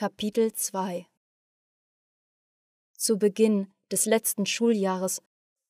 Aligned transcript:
Kapitel 0.00 0.52
2 0.52 1.08
Zu 2.96 3.18
Beginn 3.18 3.66
des 3.90 4.06
letzten 4.06 4.46
Schuljahres 4.46 5.20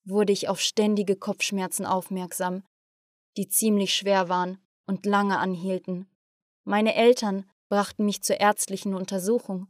wurde 0.04 0.34
ich 0.34 0.50
auf 0.50 0.60
ständige 0.60 1.16
Kopfschmerzen 1.16 1.86
aufmerksam, 1.86 2.62
die 3.38 3.48
ziemlich 3.48 3.94
schwer 3.94 4.28
waren 4.28 4.58
und 4.86 5.06
lange 5.06 5.38
anhielten. 5.38 6.10
Meine 6.64 6.94
Eltern 6.94 7.46
brachten 7.70 8.04
mich 8.04 8.22
zur 8.22 8.38
ärztlichen 8.38 8.92
Untersuchung. 8.92 9.68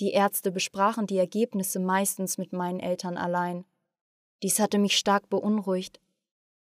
Die 0.00 0.12
Ärzte 0.12 0.50
besprachen 0.50 1.06
die 1.06 1.18
Ergebnisse 1.18 1.78
meistens 1.78 2.38
mit 2.38 2.54
meinen 2.54 2.80
Eltern 2.80 3.18
allein. 3.18 3.66
Dies 4.42 4.60
hatte 4.60 4.78
mich 4.78 4.96
stark 4.96 5.28
beunruhigt. 5.28 6.00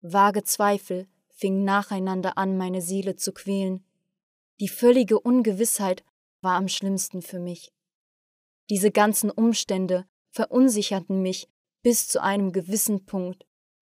Vage 0.02 0.44
Zweifel 0.44 1.08
fingen 1.30 1.63
nacheinander 1.63 2.38
an, 2.38 2.58
meine 2.58 2.82
Seele 2.82 3.16
zu 3.16 3.32
quälen. 3.32 3.86
Die 4.59 4.68
völlige 4.68 5.18
Ungewissheit 5.18 6.04
war 6.45 6.55
am 6.55 6.70
schlimmsten 6.70 7.22
für 7.22 7.40
mich. 7.40 7.73
Diese 8.70 8.91
ganzen 8.91 9.30
Umstände 9.30 10.08
verunsicherten 10.30 11.22
mich 11.22 11.49
bis 11.81 12.08
zu 12.08 12.22
einem 12.22 12.53
gewissen 12.53 13.05
Punkt, 13.05 13.45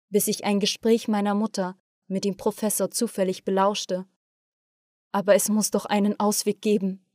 bis 0.10 0.28
ich 0.28 0.46
ein 0.46 0.60
Gespräch 0.60 1.08
meiner 1.08 1.36
Mutter 1.36 1.78
mit 2.08 2.24
dem 2.24 2.38
Professor 2.38 2.90
zufällig 2.90 3.44
belauschte. 3.44 4.08
Aber 5.12 5.36
es 5.36 5.50
muss 5.50 5.70
doch 5.70 5.86
einen 5.86 6.20
Ausweg 6.20 6.62
geben. 6.62 7.06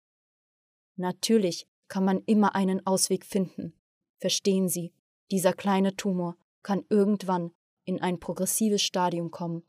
Natürlich 0.96 1.66
kann 1.88 2.04
man 2.04 2.22
immer 2.24 2.54
einen 2.54 2.86
Ausweg 2.86 3.24
finden. 3.24 3.74
Verstehen 4.18 4.68
Sie, 4.68 4.92
dieser 5.30 5.54
kleine 5.54 5.96
Tumor 5.96 6.36
kann 6.62 6.84
irgendwann 6.90 7.52
in 7.84 8.00
ein 8.00 8.20
progressives 8.20 8.82
Stadium 8.82 9.30
kommen. 9.30 9.62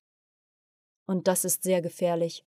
Und 1.05 1.27
das 1.27 1.45
ist 1.45 1.63
sehr 1.63 1.81
gefährlich. 1.81 2.45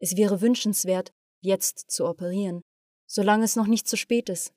Es 0.00 0.16
wäre 0.16 0.40
wünschenswert, 0.40 1.14
jetzt 1.40 1.90
zu 1.90 2.06
operieren, 2.06 2.62
solange 3.06 3.44
es 3.44 3.56
noch 3.56 3.66
nicht 3.66 3.88
zu 3.88 3.96
spät 3.96 4.28
ist. 4.28 4.52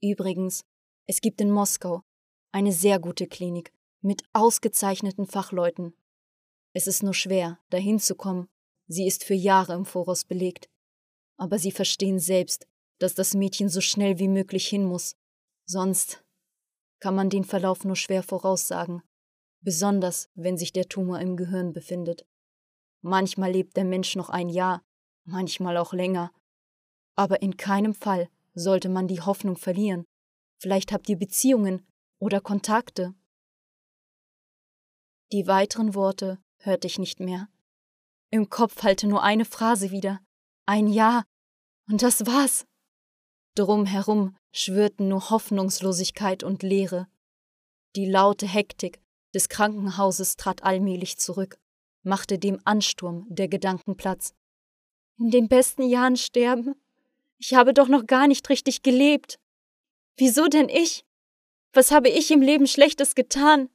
Übrigens, 0.00 0.64
es 1.06 1.20
gibt 1.20 1.40
in 1.40 1.50
Moskau 1.50 2.02
eine 2.52 2.72
sehr 2.72 2.98
gute 2.98 3.26
Klinik 3.26 3.72
mit 4.00 4.22
ausgezeichneten 4.32 5.26
Fachleuten. 5.26 5.94
Es 6.72 6.86
ist 6.86 7.02
nur 7.02 7.14
schwer, 7.14 7.58
dahin 7.70 7.98
zu 7.98 8.14
kommen. 8.14 8.48
Sie 8.88 9.06
ist 9.06 9.24
für 9.24 9.34
Jahre 9.34 9.74
im 9.74 9.84
Voraus 9.84 10.24
belegt. 10.24 10.68
Aber 11.36 11.58
Sie 11.58 11.72
verstehen 11.72 12.18
selbst, 12.18 12.66
dass 12.98 13.14
das 13.14 13.34
Mädchen 13.34 13.68
so 13.68 13.80
schnell 13.80 14.18
wie 14.18 14.28
möglich 14.28 14.68
hin 14.68 14.84
muss. 14.84 15.16
Sonst 15.66 16.24
kann 17.00 17.14
man 17.14 17.30
den 17.30 17.44
Verlauf 17.44 17.84
nur 17.84 17.96
schwer 17.96 18.22
voraussagen, 18.22 19.02
besonders 19.60 20.30
wenn 20.34 20.56
sich 20.56 20.72
der 20.72 20.88
Tumor 20.88 21.20
im 21.20 21.36
Gehirn 21.36 21.72
befindet. 21.72 22.26
Manchmal 23.00 23.52
lebt 23.52 23.76
der 23.76 23.84
Mensch 23.84 24.14
noch 24.14 24.30
ein 24.30 24.48
Jahr, 24.48 24.84
manchmal 25.24 25.76
auch 25.76 25.92
länger. 25.92 26.32
Aber 27.16 27.42
in 27.42 27.56
keinem 27.56 27.94
Fall 27.94 28.28
sollte 28.54 28.88
man 28.88 29.08
die 29.08 29.20
Hoffnung 29.20 29.56
verlieren. 29.56 30.04
Vielleicht 30.58 30.92
habt 30.92 31.08
ihr 31.08 31.18
Beziehungen 31.18 31.86
oder 32.18 32.40
Kontakte. 32.40 33.14
Die 35.32 35.46
weiteren 35.46 35.94
Worte 35.94 36.38
hörte 36.58 36.86
ich 36.86 36.98
nicht 36.98 37.20
mehr. 37.20 37.48
Im 38.30 38.48
Kopf 38.48 38.82
hallte 38.82 39.06
nur 39.06 39.22
eine 39.22 39.44
Phrase 39.44 39.90
wieder. 39.90 40.20
Ein 40.66 40.86
Ja. 40.86 41.24
Und 41.88 42.02
das 42.02 42.26
war's. 42.26 42.64
Drumherum 43.54 44.36
schwirrten 44.52 45.08
nur 45.08 45.30
Hoffnungslosigkeit 45.30 46.42
und 46.42 46.62
Leere. 46.62 47.08
Die 47.96 48.06
laute 48.06 48.46
Hektik 48.46 49.02
des 49.34 49.48
Krankenhauses 49.48 50.36
trat 50.36 50.62
allmählich 50.62 51.18
zurück, 51.18 51.58
machte 52.02 52.38
dem 52.38 52.60
Ansturm 52.64 53.26
der 53.28 53.48
Gedanken 53.48 53.96
Platz. 53.96 54.34
In 55.18 55.30
den 55.30 55.48
besten 55.48 55.82
Jahren 55.82 56.16
sterben? 56.16 56.74
Ich 57.38 57.54
habe 57.54 57.74
doch 57.74 57.88
noch 57.88 58.06
gar 58.06 58.28
nicht 58.28 58.48
richtig 58.48 58.82
gelebt. 58.82 59.38
Wieso 60.16 60.48
denn 60.48 60.68
ich? 60.68 61.04
Was 61.72 61.90
habe 61.90 62.08
ich 62.08 62.30
im 62.30 62.40
Leben 62.40 62.66
Schlechtes 62.66 63.14
getan? 63.14 63.68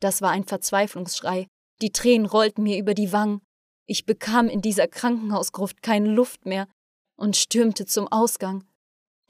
Das 0.00 0.22
war 0.22 0.30
ein 0.30 0.44
Verzweiflungsschrei. 0.44 1.48
Die 1.80 1.90
Tränen 1.90 2.26
rollten 2.26 2.62
mir 2.62 2.78
über 2.78 2.94
die 2.94 3.12
Wangen. 3.12 3.40
Ich 3.86 4.06
bekam 4.06 4.48
in 4.48 4.62
dieser 4.62 4.88
Krankenhausgruft 4.88 5.82
keine 5.82 6.10
Luft 6.10 6.46
mehr 6.46 6.68
und 7.16 7.36
stürmte 7.36 7.86
zum 7.86 8.08
Ausgang. 8.08 8.64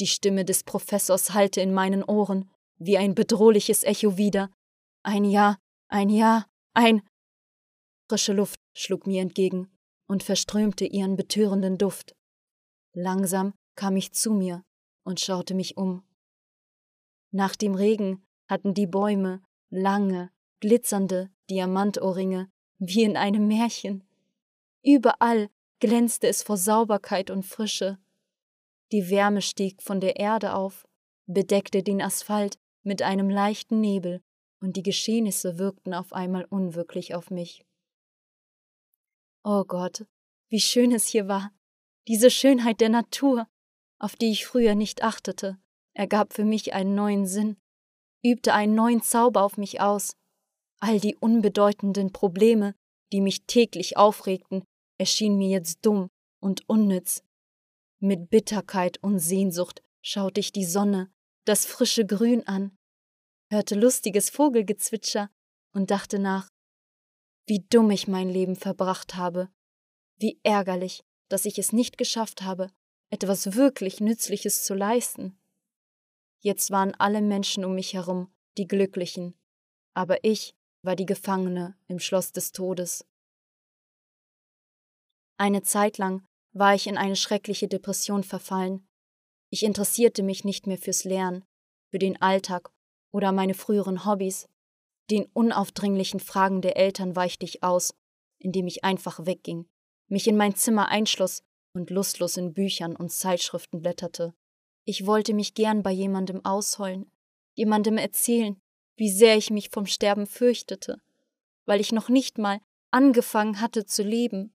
Die 0.00 0.06
Stimme 0.06 0.44
des 0.44 0.65
Professors 0.65 1.34
hallte 1.34 1.60
in 1.60 1.75
meinen 1.75 2.04
Ohren, 2.04 2.50
wie 2.78 2.98
ein 2.98 3.15
bedrohliches 3.15 3.84
Echo 3.84 4.16
wieder. 4.16 4.50
Ein 5.03 5.25
Ja, 5.25 5.59
ein 5.88 6.10
Ja, 6.10 6.47
ein. 6.75 7.03
Frische 8.09 8.32
Luft 8.34 8.60
schlug 8.75 9.06
mir 9.06 9.22
entgegen 9.22 9.72
und 10.12 10.22
verströmte 10.22 10.84
ihren 10.84 11.16
betörenden 11.16 11.78
Duft. 11.78 12.14
Langsam 12.92 13.54
kam 13.76 13.96
ich 13.96 14.12
zu 14.12 14.34
mir 14.34 14.62
und 15.04 15.20
schaute 15.20 15.54
mich 15.54 15.78
um. 15.78 16.02
Nach 17.30 17.56
dem 17.56 17.74
Regen 17.74 18.22
hatten 18.46 18.74
die 18.74 18.86
Bäume 18.86 19.42
lange, 19.70 20.30
glitzernde 20.60 21.30
Diamantohrringe, 21.48 22.50
wie 22.76 23.04
in 23.04 23.16
einem 23.16 23.48
Märchen. 23.48 24.04
Überall 24.82 25.48
glänzte 25.80 26.28
es 26.28 26.42
vor 26.42 26.58
Sauberkeit 26.58 27.30
und 27.30 27.44
Frische. 27.44 27.98
Die 28.92 29.08
Wärme 29.08 29.40
stieg 29.40 29.82
von 29.82 29.98
der 29.98 30.16
Erde 30.16 30.54
auf, 30.54 30.86
bedeckte 31.24 31.82
den 31.82 32.02
Asphalt 32.02 32.58
mit 32.82 33.00
einem 33.00 33.30
leichten 33.30 33.80
Nebel, 33.80 34.20
und 34.60 34.76
die 34.76 34.82
Geschehnisse 34.82 35.58
wirkten 35.58 35.94
auf 35.94 36.12
einmal 36.12 36.44
unwirklich 36.44 37.14
auf 37.14 37.30
mich. 37.30 37.64
Oh 39.44 39.64
Gott, 39.64 40.06
wie 40.50 40.60
schön 40.60 40.92
es 40.92 41.06
hier 41.06 41.26
war. 41.26 41.53
Diese 42.06 42.30
Schönheit 42.30 42.80
der 42.80 42.91
Natur, 42.91 43.48
auf 43.98 44.14
die 44.14 44.30
ich 44.30 44.47
früher 44.47 44.75
nicht 44.75 45.03
achtete, 45.03 45.58
ergab 45.94 46.32
für 46.32 46.44
mich 46.44 46.75
einen 46.75 46.94
neuen 46.94 47.26
Sinn, 47.26 47.56
übte 48.25 48.54
einen 48.54 48.75
neuen 48.75 49.03
Zauber 49.03 49.42
auf 49.42 49.56
mich 49.56 49.80
aus. 49.80 50.16
All 50.80 51.00
die 51.00 51.16
unbedeutenden 51.16 52.12
Probleme, 52.12 52.75
die 53.12 53.20
mich 53.20 53.47
täglich 53.47 53.97
aufregten, 53.97 54.64
erschienen 54.98 55.38
mir 55.38 55.48
jetzt 55.48 55.84
dumm 55.84 56.09
und 56.41 56.69
unnütz. 56.69 57.24
Mit 58.00 58.30
Bitterkeit 58.30 59.03
und 59.03 59.19
Sehnsucht 59.19 59.82
schaute 60.04 60.41
ich 60.41 60.53
die 60.53 60.64
Sonne, 60.64 61.12
das 61.44 61.66
frische 61.66 62.06
Grün 62.06 62.47
an, 62.47 62.76
hörte 63.50 63.74
lustiges 63.74 64.30
Vogelgezwitscher 64.30 65.30
und 65.72 65.91
dachte 65.91 66.19
nach, 66.19 66.48
wie 67.47 67.64
dumm 67.70 67.91
ich 67.91 68.08
mein 68.08 68.28
Leben 68.28 68.56
verbracht 68.56 69.14
habe, 69.14 69.48
wie 70.19 70.38
ärgerlich, 70.42 71.04
dass 71.28 71.44
ich 71.44 71.58
es 71.58 71.72
nicht 71.72 71.98
geschafft 71.98 72.42
habe, 72.42 72.70
etwas 73.10 73.54
wirklich 73.54 74.00
Nützliches 74.00 74.64
zu 74.64 74.75
leisten. 74.75 75.38
Jetzt 76.41 76.70
waren 76.70 76.94
alle 76.94 77.20
Menschen 77.20 77.64
um 77.64 77.75
mich 77.75 77.94
herum 77.94 78.32
die 78.58 78.66
Glücklichen, 78.66 79.34
aber 79.94 80.25
ich 80.25 80.54
war 80.82 80.97
die 80.97 81.06
Gefangene 81.06 81.76
im 81.88 81.98
Schloss 81.98 82.32
des 82.32 82.53
Todes. 82.53 83.06
Eine 85.38 85.62
Zeit 85.62 85.98
lang 85.98 86.24
war 86.53 86.74
ich 86.74 86.86
in 86.86 86.98
eine 86.98 87.16
schreckliche 87.16 87.69
Depression 87.69 88.24
verfallen. 88.24 88.86
Ich 89.50 89.64
interessierte 89.64 90.22
mich 90.22 90.44
nicht 90.44 90.66
mehr 90.66 90.78
fürs 90.78 91.04
Lernen, 91.04 91.44
für 91.91 91.98
den 91.98 92.20
Alltag 92.20 92.70
oder 93.12 93.32
meine 93.32 93.54
früheren 93.54 94.04
Hobbys. 94.04 94.48
Den 95.12 95.26
unaufdringlichen 95.32 96.18
Fragen 96.18 96.60
der 96.60 96.76
Eltern 96.76 97.14
weichte 97.14 97.44
ich 97.44 97.62
aus, 97.62 97.94
indem 98.40 98.66
ich 98.66 98.82
einfach 98.82 99.24
wegging, 99.24 99.68
mich 100.08 100.26
in 100.26 100.36
mein 100.36 100.56
Zimmer 100.56 100.88
einschloss 100.88 101.44
und 101.72 101.90
lustlos 101.90 102.36
in 102.36 102.52
Büchern 102.52 102.96
und 102.96 103.12
Zeitschriften 103.12 103.80
blätterte. 103.80 104.34
Ich 104.84 105.06
wollte 105.06 105.34
mich 105.34 105.54
gern 105.54 105.84
bei 105.84 105.92
jemandem 105.92 106.44
ausheulen, 106.44 107.08
jemandem 107.54 107.98
erzählen, 107.98 108.60
wie 108.96 109.10
sehr 109.10 109.36
ich 109.36 109.50
mich 109.50 109.70
vom 109.70 109.86
Sterben 109.86 110.26
fürchtete, 110.26 111.00
weil 111.66 111.80
ich 111.80 111.92
noch 111.92 112.08
nicht 112.08 112.38
mal 112.38 112.60
angefangen 112.91 113.60
hatte 113.60 113.86
zu 113.86 114.03
leben 114.03 114.53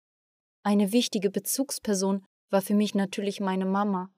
eine 0.67 0.91
wichtige 0.91 1.31
Bezugsperson 1.31 2.26
war 2.50 2.61
für 2.61 2.75
mich 2.75 2.97
natürlich 2.97 3.38
meine 3.38 3.67
Mama. 3.67 4.11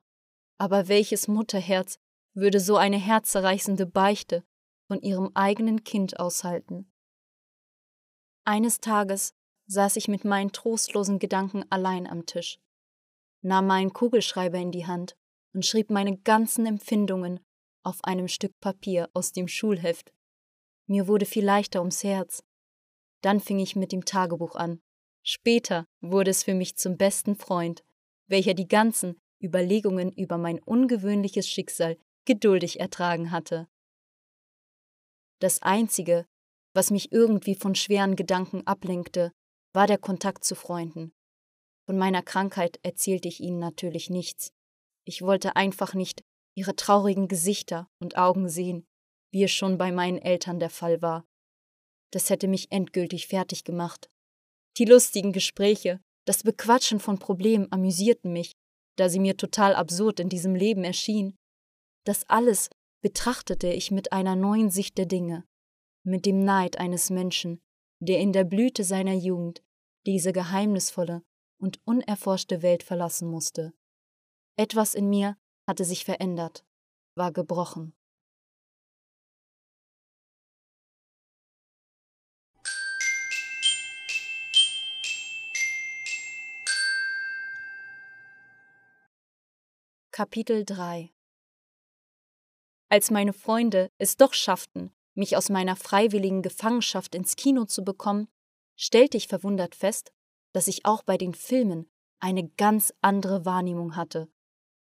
Aber 0.57 0.89
welches 0.89 1.29
Mutterherz 1.29 1.99
würde 2.33 2.59
so 2.59 2.79
eine 2.79 2.97
herzerreißende 2.97 3.85
Beichte 3.85 4.45
von 4.89 5.01
ihrem 5.01 5.31
eigenen 5.35 5.85
Kind 5.85 6.19
aushalten? 6.19 6.91
Eines 8.45 8.81
Tages 8.81 9.35
saß 9.67 9.95
ich 9.97 10.09
mit 10.09 10.25
meinen 10.25 10.51
trostlosen 10.51 11.21
Gedanken 11.21 11.65
allein 11.71 12.09
am 12.09 12.27
Tisch, 12.27 12.59
nahm 13.43 13.69
meinen 13.69 13.93
Kugelschreiber 13.93 14.59
in 14.59 14.73
die 14.73 14.87
Hand 14.87 15.17
und 15.55 15.65
schrieb 15.65 15.91
meine 15.91 16.17
ganzen 16.17 16.67
Empfindungen 16.67 17.39
auf 17.85 18.03
einem 18.03 18.27
Stück 18.27 18.59
Papier 18.59 19.09
aus 19.15 19.31
dem 19.31 19.47
Schulheft. 19.47 20.13
Mir 20.87 21.07
wurde 21.07 21.27
viel 21.27 21.45
leichter 21.45 21.79
ums 21.79 22.03
Herz. 22.03 22.43
Dann 23.21 23.39
fing 23.39 23.61
ich 23.61 23.77
mit 23.77 23.93
dem 23.93 24.05
Tagebuch 24.05 24.57
an 24.57 24.81
Später 25.31 25.87
wurde 26.01 26.31
es 26.31 26.43
für 26.43 26.55
mich 26.55 26.77
zum 26.77 26.97
besten 26.97 27.37
Freund, 27.37 27.85
welcher 28.29 28.55
die 28.55 28.67
ganzen 28.67 29.21
Überlegungen 29.43 30.11
über 30.11 30.39
mein 30.39 30.59
ungewöhnliches 30.59 31.47
Schicksal 31.47 31.99
geduldig 32.25 32.81
ertragen 32.81 33.31
hatte. 33.31 33.69
Das 35.41 35.63
Einzige, 35.63 36.27
was 36.75 36.91
mich 36.91 37.13
irgendwie 37.13 37.55
von 37.55 37.75
schweren 37.75 38.17
Gedanken 38.17 38.67
ablenkte, 38.67 39.33
war 39.73 39.87
der 39.87 39.99
Kontakt 39.99 40.45
zu 40.45 40.55
Freunden. 40.55 41.13
Von 41.87 41.97
meiner 41.97 42.23
Krankheit 42.23 42.79
erzählte 42.83 43.29
ich 43.29 43.41
ihnen 43.41 43.59
natürlich 43.59 44.11
nichts, 44.11 44.53
Ich 45.05 45.23
wollte 45.23 45.57
einfach 45.57 45.95
nicht 45.95 46.23
ihre 46.55 46.77
traurigen 46.77 47.29
Gesichter 47.29 47.89
und 47.99 48.19
Augen 48.19 48.49
sehen, 48.49 48.85
wie 49.33 49.45
es 49.45 49.53
schon 49.53 49.79
bei 49.79 49.91
meinen 49.91 50.19
Eltern 50.19 50.59
der 50.59 50.71
Fall 50.71 51.01
war. 51.01 51.25
Das 52.13 52.29
hätte 52.29 52.49
mich 52.49 52.71
endgültig 52.73 53.27
fertig 53.27 53.65
gemacht. 53.65 54.11
Die 54.77 54.85
lustigen 54.85 55.33
Gespräche, 55.33 56.01
das 56.27 56.43
Bequatschen 56.43 57.01
von 57.01 57.19
Problemen 57.19 57.73
amüsierten 57.73 58.33
mich, 58.33 58.53
da 58.97 59.09
sie 59.09 59.21
mir 59.21 59.37
total 59.37 59.75
absurd 59.75 60.21
in 60.21 60.29
diesem 60.29 60.55
Leben 60.55 60.85
erschien. 60.85 61.37
Das 62.05 62.29
alles 62.29 62.69
betrachtete 63.01 63.69
ich 63.69 63.91
mit 63.91 64.13
einer 64.13 64.37
neuen 64.37 64.71
Sicht 64.71 64.99
der 64.99 65.07
Dinge, 65.07 65.45
mit 66.05 66.27
dem 66.27 66.41
Neid 66.41 66.79
eines 66.79 67.11
Menschen, 67.11 67.61
der 68.01 68.19
in 68.21 68.33
der 68.33 68.45
Blüte 68.45 68.85
seiner 68.85 69.15
Jugend 69.15 69.63
diese 70.07 70.33
geheimnisvolle 70.33 71.23
und 71.61 71.81
unerforschte 71.85 72.63
Welt 72.63 72.83
verlassen 72.83 73.29
musste. 73.29 73.73
Etwas 74.57 74.95
in 74.95 75.09
mir 75.09 75.37
hatte 75.67 75.85
sich 75.85 76.05
verändert, 76.05 76.65
war 77.15 77.33
gebrochen. 77.33 77.95
Kapitel 90.11 90.65
3 90.65 91.13
Als 92.91 93.11
meine 93.11 93.33
Freunde 93.33 93.91
es 93.99 94.17
doch 94.17 94.33
schafften, 94.33 94.93
mich 95.15 95.37
aus 95.37 95.51
meiner 95.51 95.77
freiwilligen 95.77 96.43
Gefangenschaft 96.43 97.15
ins 97.15 97.37
Kino 97.37 97.65
zu 97.65 97.85
bekommen, 97.85 98.29
stellte 98.77 99.17
ich 99.17 99.29
verwundert 99.29 99.75
fest, 99.75 100.13
dass 100.55 100.69
ich 100.69 100.87
auch 100.87 101.03
bei 101.03 101.19
den 101.19 101.35
Filmen 101.35 101.91
eine 102.21 102.49
ganz 102.49 102.93
andere 103.01 103.45
Wahrnehmung 103.45 103.97
hatte. 103.97 104.29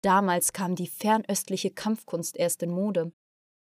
Damals 0.01 0.54
kam 0.54 0.75
die 0.75 0.88
fernöstliche 0.88 1.72
Kampfkunst 1.72 2.38
erst 2.38 2.63
in 2.63 2.72
Mode. 2.72 3.12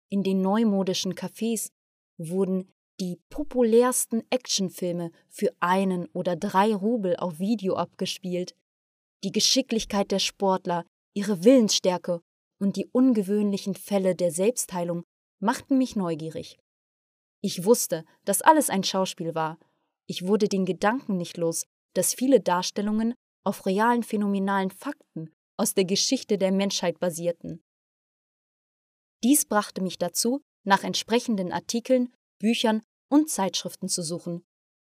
In 0.09 0.24
den 0.24 0.41
neumodischen 0.41 1.15
Cafés 1.15 1.71
wurden 2.17 2.71
die 3.00 3.19
populärsten 3.29 4.21
Actionfilme 4.29 5.12
für 5.27 5.51
einen 5.59 6.06
oder 6.13 6.35
drei 6.35 6.75
Rubel 6.75 7.15
auf 7.15 7.39
Video 7.39 7.75
abgespielt. 7.75 8.56
Die 9.24 9.31
Geschicklichkeit 9.31 10.12
der 10.12 10.19
Sportler, 10.19 10.85
ihre 11.15 11.44
Willensstärke 11.44 12.21
und 12.62 12.75
die 12.75 12.88
ungewöhnlichen 12.92 13.74
Fälle 13.75 14.16
der 14.16 14.31
Selbstheilung 14.31 15.04
machten 15.40 15.78
mich 15.78 15.96
neugierig. 15.96 16.60
Ich 17.42 17.66
wusste, 17.66 18.06
dass 18.24 18.44
alles 18.44 18.69
ein 18.69 18.84
Schauspiel 18.84 19.34
war. 19.34 19.58
Ich 20.06 20.28
wurde 20.28 20.48
den 20.48 20.66
Gedanken 20.66 21.18
nicht 21.18 21.38
los, 21.38 21.66
dass 21.94 22.13
viele 22.13 22.40
Darstellungen 22.40 23.16
auf 23.44 23.66
realen 23.66 24.04
phänomenalen 24.04 24.69
Fakten 24.69 25.34
aus 25.58 25.74
der 25.74 25.86
Geschichte 25.86 26.38
der 26.38 26.52
Menschheit 26.52 27.00
basierten. 27.00 27.63
Dies 29.24 29.46
brachte 29.46 29.81
mich 29.81 29.98
dazu, 29.98 30.42
nach 30.63 30.84
entsprechenden 30.84 31.52
Artikeln, 31.52 32.13
Büchern 32.40 32.84
und 33.10 33.30
Zeitschriften 33.30 33.90
zu 33.90 34.04
suchen. 34.04 34.44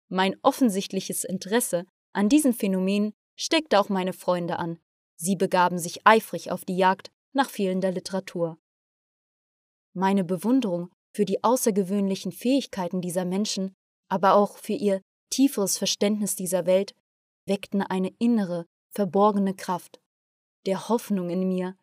Mein 0.08 0.36
offensichtliches 0.42 1.24
Interesse 1.24 1.86
an 2.12 2.28
diesen 2.28 2.52
Phänomenen 2.52 3.14
steckte 3.38 3.80
auch 3.80 3.88
meine 3.88 4.12
Freunde 4.12 4.58
an, 4.58 4.78
Sie 5.16 5.36
begaben 5.36 5.78
sich 5.78 6.04
eifrig 6.04 6.50
auf 6.50 6.64
die 6.64 6.76
Jagd 6.76 7.11
nach 7.32 7.50
fehlender 7.50 7.90
Literatur. 7.90 8.58
Meine 9.94 10.24
Bewunderung 10.24 10.90
für 11.14 11.24
die 11.24 11.44
außergewöhnlichen 11.44 12.32
Fähigkeiten 12.32 13.00
dieser 13.00 13.24
Menschen, 13.24 13.74
aber 14.08 14.34
auch 14.34 14.56
für 14.56 14.72
ihr 14.72 15.02
tieferes 15.30 15.78
Verständnis 15.78 16.36
dieser 16.36 16.66
Welt, 16.66 16.94
weckten 17.46 17.82
eine 17.82 18.12
innere, 18.18 18.66
verborgene 18.90 19.54
Kraft, 19.54 20.00
der 20.66 20.88
Hoffnung 20.88 21.30
in 21.30 21.48
mir. 21.48 21.76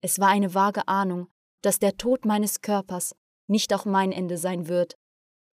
Es 0.00 0.18
war 0.18 0.28
eine 0.28 0.54
vage 0.54 0.88
Ahnung, 0.88 1.28
dass 1.62 1.78
der 1.78 1.96
Tod 1.96 2.24
meines 2.24 2.60
Körpers 2.60 3.14
nicht 3.48 3.72
auch 3.74 3.84
mein 3.84 4.12
Ende 4.12 4.38
sein 4.38 4.68
wird. 4.68 4.96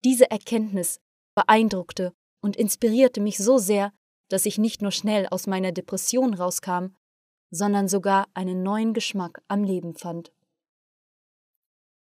Diese 0.03 0.29
Erkenntnis 0.29 0.99
beeindruckte 1.35 2.13
und 2.41 2.55
inspirierte 2.55 3.21
mich 3.21 3.37
so 3.37 3.57
sehr, 3.57 3.91
dass 4.29 4.45
ich 4.45 4.57
nicht 4.57 4.81
nur 4.81 4.91
schnell 4.91 5.27
aus 5.27 5.47
meiner 5.47 5.71
Depression 5.71 6.33
rauskam, 6.33 6.95
sondern 7.51 7.87
sogar 7.87 8.27
einen 8.33 8.63
neuen 8.63 8.93
Geschmack 8.93 9.41
am 9.47 9.63
Leben 9.63 9.95
fand. 9.95 10.31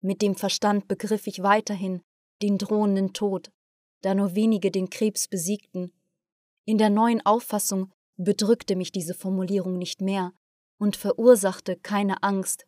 Mit 0.00 0.22
dem 0.22 0.34
Verstand 0.34 0.88
begriff 0.88 1.26
ich 1.26 1.42
weiterhin 1.42 2.02
den 2.42 2.58
drohenden 2.58 3.12
Tod, 3.12 3.50
da 4.02 4.14
nur 4.14 4.34
wenige 4.34 4.70
den 4.70 4.90
Krebs 4.90 5.28
besiegten. 5.28 5.92
In 6.64 6.78
der 6.78 6.90
neuen 6.90 7.24
Auffassung 7.24 7.92
bedrückte 8.16 8.76
mich 8.76 8.92
diese 8.92 9.14
Formulierung 9.14 9.78
nicht 9.78 10.00
mehr 10.00 10.32
und 10.78 10.96
verursachte 10.96 11.76
keine 11.76 12.22
Angst. 12.22 12.66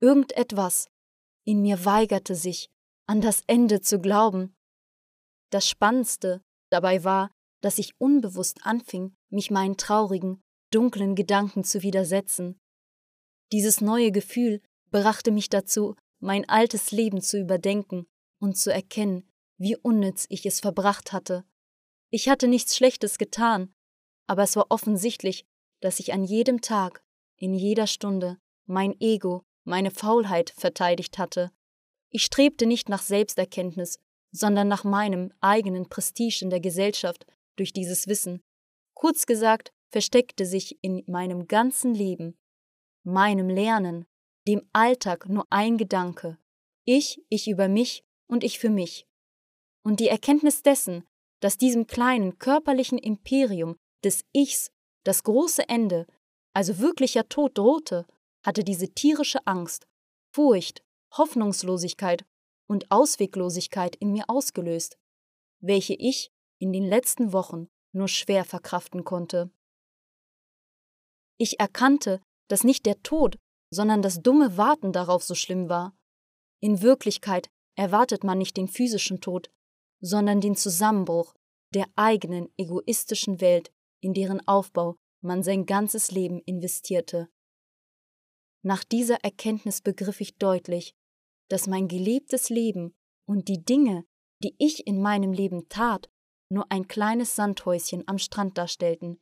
Irgendetwas 0.00 0.88
in 1.44 1.62
mir 1.62 1.84
weigerte 1.84 2.34
sich, 2.34 2.70
an 3.06 3.20
das 3.20 3.42
Ende 3.46 3.80
zu 3.80 4.00
glauben. 4.00 4.54
Das 5.50 5.68
Spannendste 5.68 6.42
dabei 6.70 7.04
war, 7.04 7.30
dass 7.60 7.78
ich 7.78 8.00
unbewusst 8.00 8.60
anfing, 8.64 9.14
mich 9.28 9.50
meinen 9.50 9.76
traurigen 9.76 10.41
dunklen 10.74 11.14
Gedanken 11.14 11.64
zu 11.64 11.82
widersetzen. 11.82 12.60
Dieses 13.52 13.80
neue 13.80 14.12
Gefühl 14.12 14.60
brachte 14.90 15.30
mich 15.30 15.48
dazu, 15.48 15.94
mein 16.18 16.48
altes 16.48 16.90
Leben 16.90 17.20
zu 17.20 17.38
überdenken 17.38 18.06
und 18.38 18.56
zu 18.56 18.72
erkennen, 18.72 19.28
wie 19.58 19.76
unnütz 19.76 20.26
ich 20.28 20.46
es 20.46 20.60
verbracht 20.60 21.12
hatte. 21.12 21.44
Ich 22.10 22.28
hatte 22.28 22.48
nichts 22.48 22.76
Schlechtes 22.76 23.18
getan, 23.18 23.74
aber 24.26 24.42
es 24.42 24.56
war 24.56 24.66
offensichtlich, 24.70 25.44
dass 25.80 26.00
ich 26.00 26.12
an 26.12 26.24
jedem 26.24 26.60
Tag, 26.60 27.04
in 27.36 27.54
jeder 27.54 27.86
Stunde, 27.86 28.38
mein 28.66 28.98
Ego, 29.00 29.44
meine 29.64 29.90
Faulheit 29.90 30.52
verteidigt 30.56 31.18
hatte. 31.18 31.50
Ich 32.10 32.24
strebte 32.24 32.66
nicht 32.66 32.88
nach 32.88 33.02
Selbsterkenntnis, 33.02 33.98
sondern 34.30 34.68
nach 34.68 34.84
meinem 34.84 35.32
eigenen 35.40 35.88
Prestige 35.88 36.40
in 36.42 36.50
der 36.50 36.60
Gesellschaft 36.60 37.26
durch 37.56 37.72
dieses 37.72 38.06
Wissen. 38.06 38.42
Kurz 38.94 39.26
gesagt, 39.26 39.72
versteckte 39.92 40.46
sich 40.46 40.82
in 40.82 41.04
meinem 41.06 41.46
ganzen 41.46 41.94
Leben, 41.94 42.36
meinem 43.04 43.48
Lernen, 43.48 44.06
dem 44.48 44.62
Alltag 44.72 45.28
nur 45.28 45.46
ein 45.50 45.76
Gedanke. 45.76 46.38
Ich, 46.84 47.22
ich 47.28 47.48
über 47.48 47.68
mich 47.68 48.02
und 48.26 48.42
ich 48.42 48.58
für 48.58 48.70
mich. 48.70 49.06
Und 49.84 50.00
die 50.00 50.08
Erkenntnis 50.08 50.62
dessen, 50.62 51.04
dass 51.40 51.58
diesem 51.58 51.86
kleinen 51.86 52.38
körperlichen 52.38 52.98
Imperium 52.98 53.76
des 54.02 54.24
Ichs 54.32 54.70
das 55.04 55.22
große 55.22 55.68
Ende, 55.68 56.06
also 56.54 56.78
wirklicher 56.78 57.28
Tod 57.28 57.58
drohte, 57.58 58.06
hatte 58.44 58.64
diese 58.64 58.88
tierische 58.88 59.46
Angst, 59.46 59.86
Furcht, 60.32 60.82
Hoffnungslosigkeit 61.16 62.24
und 62.66 62.90
Ausweglosigkeit 62.90 63.96
in 63.96 64.12
mir 64.12 64.24
ausgelöst, 64.28 64.96
welche 65.60 65.94
ich 65.94 66.32
in 66.58 66.72
den 66.72 66.84
letzten 66.84 67.32
Wochen 67.32 67.68
nur 67.92 68.08
schwer 68.08 68.44
verkraften 68.44 69.04
konnte. 69.04 69.50
Ich 71.38 71.60
erkannte, 71.60 72.20
dass 72.48 72.64
nicht 72.64 72.86
der 72.86 73.02
Tod, 73.02 73.38
sondern 73.70 74.02
das 74.02 74.22
dumme 74.22 74.56
Warten 74.56 74.92
darauf 74.92 75.22
so 75.22 75.34
schlimm 75.34 75.68
war. 75.68 75.96
In 76.60 76.82
Wirklichkeit 76.82 77.48
erwartet 77.74 78.22
man 78.22 78.38
nicht 78.38 78.56
den 78.56 78.68
physischen 78.68 79.20
Tod, 79.20 79.50
sondern 80.00 80.40
den 80.40 80.56
Zusammenbruch 80.56 81.34
der 81.74 81.86
eigenen 81.96 82.48
egoistischen 82.58 83.40
Welt, 83.40 83.72
in 84.00 84.12
deren 84.14 84.46
Aufbau 84.46 84.96
man 85.22 85.42
sein 85.42 85.64
ganzes 85.64 86.10
Leben 86.10 86.40
investierte. 86.40 87.28
Nach 88.62 88.84
dieser 88.84 89.16
Erkenntnis 89.24 89.80
begriff 89.80 90.20
ich 90.20 90.36
deutlich, 90.36 90.94
dass 91.48 91.66
mein 91.66 91.88
gelebtes 91.88 92.50
Leben 92.50 92.94
und 93.26 93.48
die 93.48 93.64
Dinge, 93.64 94.04
die 94.42 94.54
ich 94.58 94.86
in 94.86 95.00
meinem 95.00 95.32
Leben 95.32 95.68
tat, 95.68 96.10
nur 96.48 96.70
ein 96.70 96.86
kleines 96.86 97.34
Sandhäuschen 97.34 98.04
am 98.06 98.18
Strand 98.18 98.58
darstellten, 98.58 99.20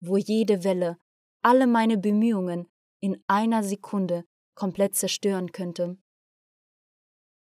wo 0.00 0.16
jede 0.16 0.62
Welle 0.62 0.98
alle 1.46 1.68
meine 1.68 1.96
Bemühungen 1.96 2.66
in 3.00 3.22
einer 3.28 3.62
Sekunde 3.62 4.24
komplett 4.56 4.96
zerstören 4.96 5.52
könnte. 5.52 5.96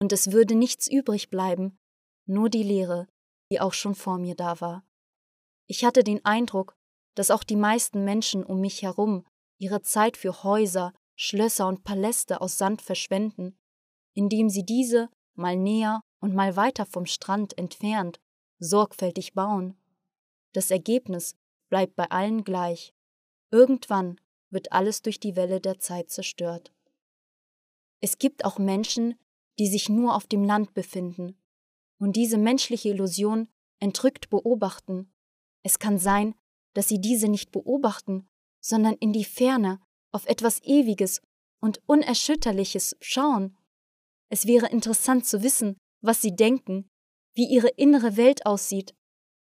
Und 0.01 0.11
es 0.11 0.31
würde 0.31 0.55
nichts 0.55 0.89
übrig 0.89 1.29
bleiben, 1.29 1.77
nur 2.25 2.49
die 2.49 2.63
Leere, 2.63 3.07
die 3.51 3.61
auch 3.61 3.73
schon 3.73 3.93
vor 3.93 4.17
mir 4.17 4.33
da 4.33 4.59
war. 4.59 4.83
Ich 5.67 5.85
hatte 5.85 6.03
den 6.03 6.25
Eindruck, 6.25 6.73
dass 7.13 7.29
auch 7.29 7.43
die 7.43 7.55
meisten 7.55 8.03
Menschen 8.03 8.43
um 8.43 8.59
mich 8.59 8.81
herum 8.81 9.23
ihre 9.59 9.83
Zeit 9.83 10.17
für 10.17 10.43
Häuser, 10.43 10.95
Schlösser 11.15 11.67
und 11.67 11.83
Paläste 11.83 12.41
aus 12.41 12.57
Sand 12.57 12.81
verschwenden, 12.81 13.55
indem 14.15 14.49
sie 14.49 14.65
diese 14.65 15.09
mal 15.35 15.55
näher 15.55 16.01
und 16.19 16.33
mal 16.33 16.55
weiter 16.55 16.87
vom 16.87 17.05
Strand 17.05 17.55
entfernt 17.55 18.19
sorgfältig 18.57 19.33
bauen. 19.33 19.77
Das 20.53 20.71
Ergebnis 20.71 21.35
bleibt 21.69 21.95
bei 21.95 22.09
allen 22.09 22.43
gleich. 22.43 22.95
Irgendwann 23.51 24.19
wird 24.49 24.71
alles 24.71 25.01
durch 25.01 25.19
die 25.19 25.35
Welle 25.35 25.61
der 25.61 25.79
Zeit 25.79 26.09
zerstört. 26.09 26.73
Es 27.99 28.17
gibt 28.17 28.45
auch 28.45 28.57
Menschen, 28.57 29.15
die 29.59 29.67
sich 29.67 29.89
nur 29.89 30.15
auf 30.15 30.25
dem 30.25 30.43
Land 30.43 30.73
befinden 30.73 31.37
und 31.99 32.15
diese 32.15 32.37
menschliche 32.37 32.89
Illusion 32.89 33.47
entrückt 33.79 34.29
beobachten. 34.29 35.13
Es 35.63 35.77
kann 35.77 35.99
sein, 35.99 36.33
dass 36.73 36.87
sie 36.87 36.99
diese 36.99 37.27
nicht 37.27 37.51
beobachten, 37.51 38.27
sondern 38.59 38.95
in 38.95 39.13
die 39.13 39.25
Ferne 39.25 39.79
auf 40.11 40.25
etwas 40.25 40.61
Ewiges 40.63 41.21
und 41.59 41.81
Unerschütterliches 41.85 42.95
schauen. 43.01 43.57
Es 44.29 44.47
wäre 44.47 44.67
interessant 44.67 45.25
zu 45.25 45.43
wissen, 45.43 45.77
was 46.01 46.21
sie 46.21 46.35
denken, 46.35 46.89
wie 47.33 47.47
ihre 47.47 47.69
innere 47.69 48.17
Welt 48.17 48.45
aussieht. 48.45 48.95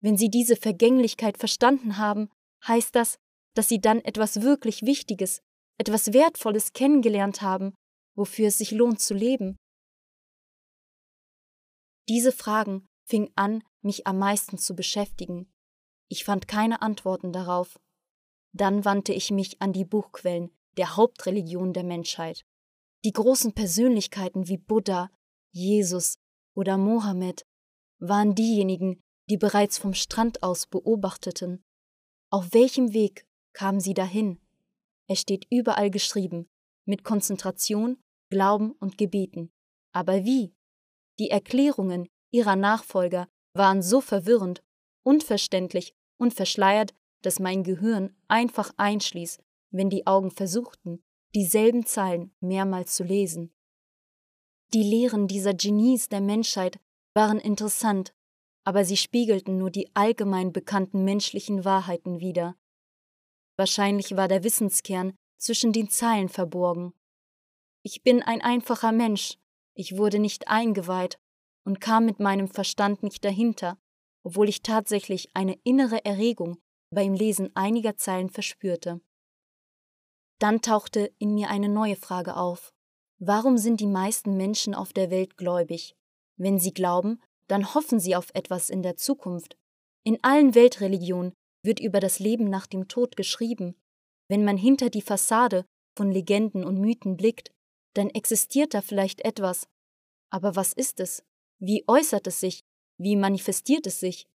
Wenn 0.01 0.17
sie 0.17 0.31
diese 0.31 0.57
Vergänglichkeit 0.57 1.39
verstanden 1.39 1.97
haben, 1.97 2.29
heißt 2.67 2.95
das, 2.95 3.19
dass 3.55 3.69
sie 3.69 3.81
dann 3.81 4.01
etwas 4.01 4.43
wirklich 4.43 4.83
Wichtiges, 4.83 5.43
etwas 5.79 6.13
Wertvolles 6.13 6.73
kennengelernt 6.73 7.43
haben, 7.43 7.75
wofür 8.15 8.49
es 8.49 8.59
sich 8.59 8.71
lohnt 8.71 9.01
zu 9.01 9.15
leben. 9.15 9.57
Diese 12.09 12.33
Fragen 12.33 12.87
fingen 13.05 13.31
an, 13.37 13.63
mich 13.83 14.07
am 14.07 14.19
meisten 14.19 14.59
zu 14.59 14.75
beschäftigen. 14.75 15.53
Ich 16.09 16.25
fand 16.25 16.49
keine 16.49 16.83
Antworten 16.83 17.33
darauf. 17.33 17.79
Dann 18.55 18.85
wandte 18.85 19.13
ich 19.13 19.31
mich 19.31 19.61
an 19.63 19.73
die 19.73 19.85
Buchquellen 19.85 20.51
der 20.77 20.97
Hauptreligion 20.97 21.73
der 21.73 21.85
Menschheit. 21.85 22.45
Die 23.05 23.13
großen 23.13 23.55
Persönlichkeiten 23.55 24.49
wie 24.49 24.59
Buddha, 24.59 25.11
Jesus 25.53 26.19
oder 26.55 26.77
Mohammed 26.77 27.45
waren 27.99 28.35
diejenigen, 28.35 29.01
die 29.29 29.37
bereits 29.37 29.79
vom 29.79 29.95
Strand 29.95 30.43
aus 30.43 30.67
beobachteten. 30.67 31.65
Auf 32.31 32.53
welchem 32.53 32.93
Weg 32.93 33.27
kamen 33.53 33.81
sie 33.81 33.95
dahin? 33.95 34.41
Es 35.09 35.21
steht 35.21 35.47
überall 35.51 35.91
geschrieben, 35.91 36.49
mit 36.85 37.05
Konzentration, 37.05 37.99
Glauben 38.31 38.73
und 38.73 38.97
Gebeten. 38.97 39.53
Aber 39.93 40.25
wie? 40.25 40.55
Die 41.19 41.31
Erklärungen 41.31 42.09
ihrer 42.31 42.57
Nachfolger 42.57 43.29
waren 43.55 43.83
so 43.83 44.01
verwirrend, 44.01 44.63
unverständlich 45.05 45.95
und 46.19 46.33
verschleiert, 46.33 46.95
dass 47.23 47.39
mein 47.39 47.63
Gehirn 47.63 48.17
einfach 48.29 48.73
einschließ, 48.77 49.39
wenn 49.71 49.91
die 49.91 50.07
Augen 50.07 50.31
versuchten, 50.31 51.03
dieselben 51.35 51.87
Zeilen 51.87 52.35
mehrmals 52.41 52.95
zu 52.95 53.05
lesen. 53.05 53.53
Die 54.73 54.83
Lehren 54.83 55.29
dieser 55.29 55.55
Genies 55.55 56.09
der 56.09 56.21
Menschheit 56.21 56.81
waren 57.15 57.39
interessant, 57.39 58.15
aber 58.65 58.85
sie 58.85 58.97
spiegelten 58.97 59.59
nur 59.59 59.71
die 59.71 59.95
allgemein 59.95 60.53
bekannten 60.53 61.05
menschlichen 61.05 61.65
Wahrheiten 61.65 62.21
wider. 62.21 62.57
Wahrscheinlich 63.57 64.17
war 64.17 64.29
der 64.29 64.45
Wissenskern 64.45 65.15
zwischen 65.39 65.73
den 65.73 65.91
Zeilen 65.91 66.29
verborgen. 66.29 66.93
Ich 67.83 68.03
bin 68.03 68.23
ein 68.23 68.41
einfacher 68.41 68.93
Mensch, 68.93 69.39
ich 69.75 69.97
wurde 69.97 70.19
nicht 70.19 70.49
eingeweiht 70.49 71.19
und 71.65 71.81
kam 71.81 72.05
mit 72.05 72.21
meinem 72.21 72.49
Verstand 72.49 73.03
nicht 73.03 73.25
dahinter, 73.25 73.79
obwohl 74.23 74.49
ich 74.49 74.63
tatsächlich 74.63 75.31
eine 75.35 75.59
innere 75.65 76.05
Erregung 76.05 76.59
beim 76.91 77.15
Lesen 77.15 77.51
einiger 77.55 77.97
Zeilen 77.97 78.31
verspürte. 78.31 79.01
Dann 80.39 80.61
tauchte 80.61 81.13
in 81.19 81.35
mir 81.35 81.51
eine 81.51 81.69
neue 81.69 81.97
Frage 81.97 82.37
auf. 82.37 82.73
Warum 83.19 83.59
sind 83.59 83.81
die 83.81 83.87
meisten 83.87 84.37
Menschen 84.37 84.75
auf 84.75 84.93
der 84.93 85.11
Welt 85.11 85.37
gläubig? 85.37 85.95
Wenn 86.37 86.59
sie 86.59 86.75
glauben, 86.75 87.23
dann 87.47 87.75
hoffen 87.75 88.01
sie 88.01 88.17
auf 88.17 88.31
etwas 88.35 88.69
in 88.69 88.83
der 88.83 88.97
Zukunft. 88.97 89.57
In 90.05 90.19
allen 90.23 90.55
Weltreligionen 90.55 91.33
wird 91.63 91.81
über 91.81 92.01
das 92.01 92.19
Leben 92.19 92.45
nach 92.51 92.67
dem 92.67 92.89
Tod 92.89 93.17
geschrieben. 93.17 93.77
Wenn 94.29 94.45
man 94.45 94.57
hinter 94.57 94.91
die 94.91 95.03
Fassade 95.03 95.65
von 95.97 96.11
Legenden 96.11 96.65
und 96.65 96.81
Mythen 96.81 97.17
blickt, 97.17 97.53
dann 97.95 98.11
existiert 98.11 98.75
da 98.75 98.81
vielleicht 98.81 99.25
etwas. 99.25 99.69
Aber 100.31 100.57
was 100.57 100.73
ist 100.73 101.01
es? 101.01 101.23
Wie 101.59 101.85
äußert 101.87 102.27
es 102.27 102.41
sich? 102.41 102.65
Wie 102.99 103.17
manifestiert 103.17 103.87
es 103.87 104.01
sich? 104.01 104.27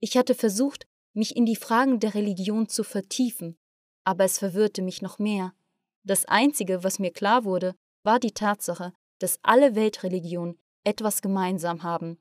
Ich 0.00 0.16
hatte 0.16 0.34
versucht, 0.34 0.86
mich 1.14 1.36
in 1.36 1.46
die 1.46 1.56
Fragen 1.56 2.00
der 2.00 2.14
Religion 2.14 2.68
zu 2.68 2.84
vertiefen, 2.84 3.56
aber 4.04 4.24
es 4.24 4.38
verwirrte 4.38 4.82
mich 4.82 5.02
noch 5.02 5.18
mehr. 5.18 5.54
Das 6.04 6.24
Einzige, 6.24 6.82
was 6.82 6.98
mir 6.98 7.12
klar 7.12 7.44
wurde, 7.44 7.74
war 8.02 8.18
die 8.18 8.32
Tatsache, 8.32 8.92
dass 9.18 9.38
alle 9.42 9.74
Weltreligionen 9.74 10.58
etwas 10.84 11.20
gemeinsam 11.20 11.82
haben. 11.82 12.18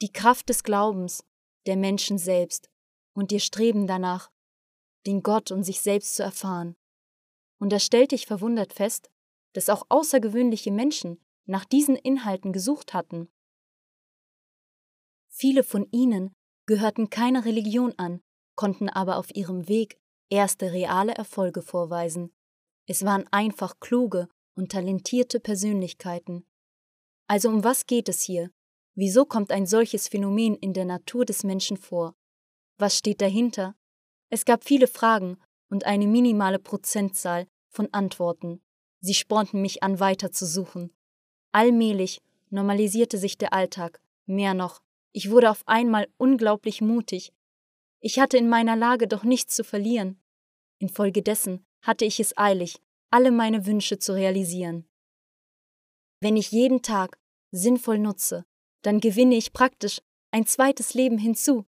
Die 0.00 0.12
Kraft 0.12 0.48
des 0.48 0.64
Glaubens, 0.64 1.24
der 1.66 1.76
Menschen 1.76 2.18
selbst 2.18 2.70
und 3.14 3.32
ihr 3.32 3.40
Streben 3.40 3.86
danach, 3.86 4.30
den 5.06 5.22
Gott 5.22 5.50
und 5.50 5.64
sich 5.64 5.80
selbst 5.80 6.16
zu 6.16 6.22
erfahren. 6.22 6.76
Und 7.58 7.72
da 7.72 7.78
stellte 7.78 8.14
ich 8.14 8.26
verwundert 8.26 8.72
fest, 8.72 9.10
dass 9.52 9.70
auch 9.70 9.86
außergewöhnliche 9.88 10.70
Menschen 10.70 11.20
nach 11.46 11.64
diesen 11.64 11.96
Inhalten 11.96 12.52
gesucht 12.52 12.92
hatten. 12.92 13.28
Viele 15.28 15.62
von 15.62 15.88
ihnen 15.90 16.34
gehörten 16.66 17.10
keiner 17.10 17.44
Religion 17.44 17.92
an, 17.96 18.20
konnten 18.56 18.88
aber 18.88 19.16
auf 19.16 19.34
ihrem 19.34 19.68
Weg 19.68 19.98
erste 20.30 20.72
reale 20.72 21.14
Erfolge 21.14 21.62
vorweisen. 21.62 22.32
Es 22.86 23.04
waren 23.04 23.26
einfach 23.30 23.80
kluge 23.80 24.28
und 24.54 24.72
talentierte 24.72 25.40
Persönlichkeiten. 25.40 26.46
Also 27.26 27.48
um 27.48 27.64
was 27.64 27.86
geht 27.86 28.08
es 28.08 28.22
hier? 28.22 28.50
Wieso 28.94 29.24
kommt 29.24 29.50
ein 29.50 29.66
solches 29.66 30.08
Phänomen 30.08 30.54
in 30.54 30.72
der 30.72 30.84
Natur 30.84 31.24
des 31.24 31.42
Menschen 31.42 31.76
vor? 31.76 32.14
Was 32.76 32.98
steht 32.98 33.20
dahinter? 33.20 33.74
Es 34.30 34.44
gab 34.44 34.64
viele 34.64 34.86
Fragen 34.86 35.38
und 35.68 35.84
eine 35.84 36.06
minimale 36.06 36.58
Prozentzahl 36.58 37.46
von 37.68 37.88
Antworten. 37.92 38.60
Sie 39.00 39.14
spornten 39.14 39.60
mich 39.60 39.82
an, 39.82 40.00
weiter 40.00 40.32
zu 40.32 40.46
suchen. 40.46 40.90
Allmählich 41.52 42.20
normalisierte 42.50 43.18
sich 43.18 43.38
der 43.38 43.52
Alltag, 43.52 44.00
mehr 44.26 44.54
noch, 44.54 44.82
ich 45.12 45.30
wurde 45.30 45.50
auf 45.50 45.62
einmal 45.66 46.08
unglaublich 46.16 46.80
mutig. 46.80 47.32
Ich 48.00 48.18
hatte 48.18 48.36
in 48.36 48.48
meiner 48.48 48.74
Lage 48.74 49.06
doch 49.06 49.22
nichts 49.22 49.54
zu 49.54 49.62
verlieren. 49.62 50.20
Infolgedessen 50.78 51.64
hatte 51.82 52.04
ich 52.04 52.18
es 52.18 52.36
eilig, 52.36 52.80
alle 53.10 53.30
meine 53.30 53.64
Wünsche 53.66 53.98
zu 53.98 54.12
realisieren. 54.12 54.88
Wenn 56.20 56.36
ich 56.36 56.50
jeden 56.50 56.82
Tag 56.82 57.18
sinnvoll 57.52 57.98
nutze, 57.98 58.44
dann 58.82 58.98
gewinne 58.98 59.36
ich 59.36 59.52
praktisch 59.52 60.00
ein 60.32 60.46
zweites 60.46 60.94
Leben 60.94 61.18
hinzu. 61.18 61.64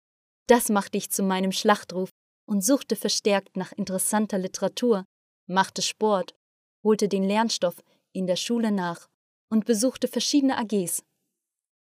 Das 0.46 0.68
machte 0.68 0.98
ich 0.98 1.10
zu 1.10 1.22
meinem 1.22 1.52
Schlachtruf 1.52 2.10
und 2.46 2.62
suchte 2.64 2.96
verstärkt 2.96 3.56
nach 3.56 3.72
interessanter 3.72 4.38
Literatur, 4.38 5.04
machte 5.46 5.82
Sport, 5.82 6.34
holte 6.82 7.08
den 7.08 7.24
Lernstoff 7.24 7.82
in 8.12 8.26
der 8.26 8.36
Schule 8.36 8.70
nach 8.70 9.08
und 9.50 9.64
besuchte 9.64 10.08
verschiedene 10.08 10.58
AGs. 10.58 11.02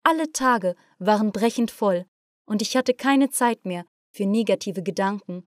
Alle 0.03 0.31
Tage 0.31 0.75
waren 0.99 1.31
brechend 1.31 1.69
voll, 1.69 2.05
und 2.45 2.61
ich 2.61 2.77
hatte 2.77 2.93
keine 2.93 3.29
Zeit 3.29 3.65
mehr 3.65 3.85
für 4.11 4.25
negative 4.25 4.81
Gedanken, 4.81 5.45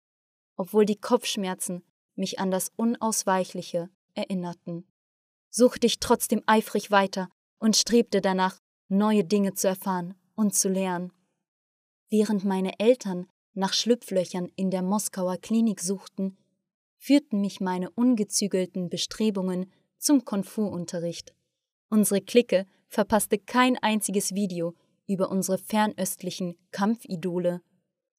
obwohl 0.58 0.86
die 0.86 1.00
Kopfschmerzen 1.00 1.84
mich 2.16 2.40
an 2.40 2.52
das 2.52 2.70
Unausweichliche 2.76 3.90
erinnerten. 4.14 4.86
Suchte 5.50 5.88
ich 5.88 6.00
trotzdem 6.00 6.44
eifrig 6.46 6.92
weiter 6.92 7.30
und 7.60 7.76
strebte 7.78 8.22
danach, 8.22 8.60
neue 8.90 9.24
Dinge 9.24 9.54
zu 9.54 9.68
erfahren 9.68 10.16
und 10.36 10.54
zu 10.54 10.68
lernen. 10.68 11.14
Während 12.10 12.44
meine 12.44 12.80
Eltern 12.80 13.28
nach 13.54 13.74
Schlüpflöchern 13.74 14.52
in 14.56 14.72
der 14.72 14.82
Moskauer 14.82 15.38
Klinik 15.38 15.80
suchten, 15.80 16.38
führten 16.98 17.40
mich 17.40 17.62
meine 17.62 17.92
ungezügelten 17.92 18.90
Bestrebungen 18.90 19.72
zum 19.98 20.26
Kung-Fu-Unterricht. 20.26 21.34
Unsere 21.90 22.22
Clique 22.22 22.66
verpasste 22.88 23.38
kein 23.38 23.78
einziges 23.78 24.34
Video 24.34 24.76
über 25.08 25.30
unsere 25.30 25.58
fernöstlichen 25.58 26.56
Kampfidole. 26.72 27.62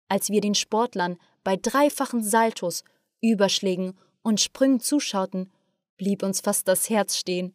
Als 0.09 0.30
wir 0.30 0.40
den 0.40 0.54
Sportlern 0.54 1.18
bei 1.44 1.56
dreifachen 1.56 2.23
Saltos, 2.23 2.85
Überschlägen 3.20 3.99
und 4.23 4.40
Sprüngen 4.40 4.80
zuschauten, 4.80 5.52
blieb 5.97 6.23
uns 6.23 6.40
fast 6.40 6.68
das 6.68 6.90
Herz 6.90 7.16
stehen. 7.16 7.54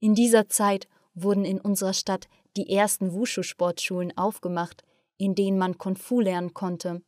In 0.00 0.14
dieser 0.14 0.48
Zeit 0.48 0.88
wurden 1.14 1.44
in 1.44 1.60
unserer 1.60 1.94
Stadt 1.94 2.28
die 2.56 2.70
ersten 2.70 3.12
Wushu-Sportschulen 3.12 4.16
aufgemacht, 4.16 4.84
in 5.16 5.34
denen 5.34 5.58
man 5.58 5.78
Kung 5.78 5.96
Fu 5.96 6.20
lernen 6.20 6.54
konnte. 6.54 7.02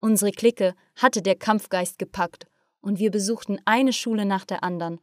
Unsere 0.00 0.32
Clique 0.32 0.74
hatte 0.96 1.22
der 1.22 1.36
Kampfgeist 1.36 1.98
gepackt 1.98 2.46
und 2.80 2.98
wir 2.98 3.10
besuchten 3.10 3.58
eine 3.64 3.92
Schule 3.92 4.24
nach 4.24 4.44
der 4.44 4.62
anderen. 4.62 5.00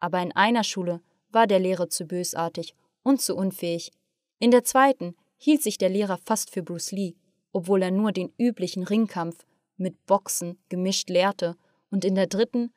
Aber 0.00 0.20
in 0.22 0.32
einer 0.32 0.64
Schule 0.64 1.00
war 1.30 1.46
der 1.46 1.58
Lehrer 1.58 1.88
zu 1.88 2.06
bösartig 2.06 2.74
und 3.02 3.20
zu 3.20 3.36
unfähig. 3.36 3.92
In 4.38 4.50
der 4.50 4.64
zweiten 4.64 5.14
hielt 5.36 5.62
sich 5.62 5.78
der 5.78 5.88
Lehrer 5.88 6.18
fast 6.18 6.50
für 6.50 6.62
Bruce 6.62 6.92
Lee, 6.92 7.14
obwohl 7.52 7.82
er 7.82 7.90
nur 7.90 8.12
den 8.12 8.32
üblichen 8.38 8.82
Ringkampf 8.84 9.44
mit 9.76 10.06
Boxen 10.06 10.58
gemischt 10.68 11.10
lehrte, 11.10 11.56
und 11.90 12.04
in 12.04 12.14
der 12.14 12.26
dritten 12.26 12.72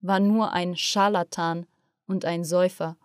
war 0.00 0.18
nur 0.18 0.52
ein 0.52 0.76
Scharlatan 0.76 1.66
und 2.06 2.24
ein 2.24 2.44
Säufer. 2.44 2.96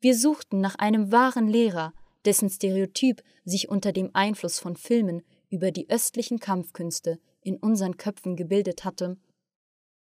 Wir 0.00 0.16
suchten 0.16 0.60
nach 0.60 0.76
einem 0.76 1.12
wahren 1.12 1.48
Lehrer, 1.48 1.92
dessen 2.24 2.50
Stereotyp 2.50 3.22
sich 3.44 3.68
unter 3.68 3.92
dem 3.92 4.10
Einfluss 4.14 4.58
von 4.58 4.76
Filmen 4.76 5.22
über 5.50 5.70
die 5.70 5.88
östlichen 5.90 6.40
Kampfkünste 6.40 7.18
in 7.40 7.56
unseren 7.56 7.96
Köpfen 7.96 8.36
gebildet 8.36 8.84
hatte. 8.84 9.16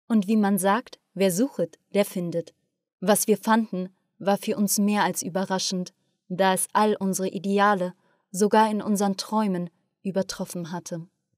Und 0.08 0.28
wie 0.28 0.36
man 0.36 0.58
sagt, 0.58 1.00
wer 1.14 1.30
suchet, 1.30 1.78
der 1.92 2.04
findet. 2.04 2.54
Was 3.00 3.26
wir 3.26 3.36
fanden, 3.36 3.90
war 4.18 4.38
für 4.38 4.56
uns 4.56 4.78
mehr 4.78 5.02
als 5.02 5.22
überraschend, 5.22 5.92
da 6.28 6.54
es 6.54 6.68
all 6.72 6.96
unsere 6.96 7.28
Ideale, 7.28 7.94
sogar 8.30 8.70
in 8.70 8.80
unseren 8.80 9.16
Träumen, 9.16 9.70
übertroffen 10.02 10.72
hatte. 10.72 11.06